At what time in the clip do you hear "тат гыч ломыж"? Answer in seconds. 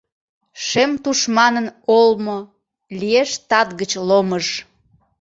3.49-4.47